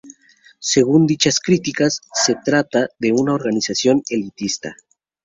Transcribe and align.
Según 0.57 1.05
dichas 1.05 1.39
críticas, 1.39 2.01
se 2.15 2.33
trata 2.43 2.87
de 2.97 3.11
una 3.11 3.35
"organización 3.35 4.01
elitista". 4.09 4.75